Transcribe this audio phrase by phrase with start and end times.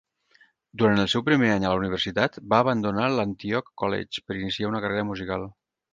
[0.81, 4.83] Durant el seu primer any a la universitat, va abandonar l'Antioch College per iniciar una
[4.87, 5.47] carrera musical.